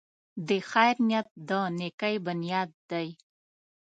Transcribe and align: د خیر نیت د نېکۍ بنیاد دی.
د 0.47 0.49
خیر 0.69 0.95
نیت 1.07 1.27
د 1.49 1.51
نېکۍ 1.79 2.15
بنیاد 2.25 2.69
دی. 2.89 3.07